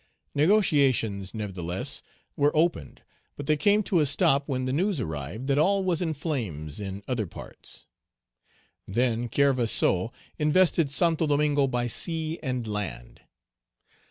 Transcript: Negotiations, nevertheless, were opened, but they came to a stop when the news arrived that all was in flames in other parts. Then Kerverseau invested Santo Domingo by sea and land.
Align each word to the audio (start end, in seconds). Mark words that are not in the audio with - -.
Negotiations, 0.33 1.31
nevertheless, 1.35 2.01
were 2.35 2.51
opened, 2.57 3.03
but 3.35 3.45
they 3.45 3.55
came 3.55 3.83
to 3.83 3.99
a 3.99 4.07
stop 4.07 4.47
when 4.49 4.65
the 4.65 4.73
news 4.73 4.99
arrived 4.99 5.45
that 5.45 5.59
all 5.59 5.83
was 5.83 6.01
in 6.01 6.15
flames 6.15 6.79
in 6.79 7.03
other 7.07 7.27
parts. 7.27 7.85
Then 8.87 9.29
Kerverseau 9.29 10.11
invested 10.39 10.89
Santo 10.89 11.27
Domingo 11.27 11.67
by 11.67 11.85
sea 11.85 12.39
and 12.41 12.65
land. 12.65 13.21